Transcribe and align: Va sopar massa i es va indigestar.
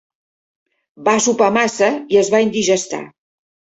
Va 1.09 1.13
sopar 1.25 1.49
massa 1.59 1.91
i 2.15 2.21
es 2.23 2.33
va 2.37 2.41
indigestar. 2.47 3.03